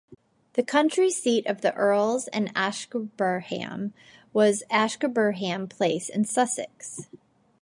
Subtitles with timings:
[0.53, 3.93] The country seat of the Earls of Ashburnham
[4.33, 7.07] was Ashburnham Place in Sussex.